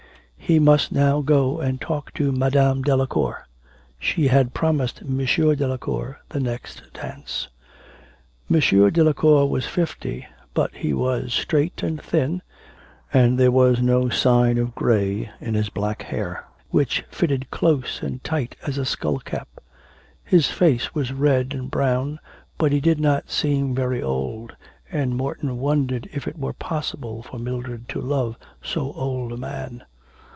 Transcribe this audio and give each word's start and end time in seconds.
He 0.43 0.59
must 0.59 0.91
now 0.91 1.21
go 1.21 1.61
and 1.61 1.79
talk 1.79 2.13
to 2.15 2.33
Madame 2.33 2.81
Delacour. 2.81 3.47
She 3.97 4.27
had 4.27 4.53
promised 4.53 5.01
M. 5.01 5.17
Delacour 5.23 6.19
the 6.27 6.41
next 6.41 6.83
dance. 6.93 7.47
M. 8.53 8.59
Delacour 8.89 9.45
was 9.47 9.65
fifty, 9.65 10.27
but 10.53 10.75
he 10.75 10.93
was 10.93 11.33
straight 11.33 11.81
and 11.83 12.01
thin, 12.01 12.41
and 13.13 13.39
there 13.39 13.51
was 13.51 13.81
no 13.81 14.09
sign 14.09 14.57
of 14.57 14.75
grey 14.75 15.31
in 15.39 15.53
his 15.53 15.69
black 15.69 16.01
hair, 16.01 16.45
which 16.69 17.05
fitted 17.09 17.49
close 17.49 18.01
and 18.01 18.21
tight 18.21 18.57
as 18.67 18.77
a 18.77 18.83
skull 18.83 19.19
cap. 19.19 19.47
His 20.21 20.49
face 20.51 20.93
was 20.93 21.13
red 21.13 21.53
and 21.53 21.71
brown, 21.71 22.19
but 22.57 22.73
he 22.73 22.81
did 22.81 22.99
not 22.99 23.29
seem 23.29 23.73
very 23.73 24.03
old, 24.03 24.53
and 24.91 25.15
Morton 25.15 25.59
wondered 25.59 26.09
if 26.11 26.27
it 26.27 26.37
were 26.37 26.51
possible 26.51 27.23
for 27.23 27.39
Mildred 27.39 27.87
to 27.89 28.01
love 28.01 28.35
so 28.61 28.91
old 28.91 29.31
a 29.31 29.37
man. 29.37 29.85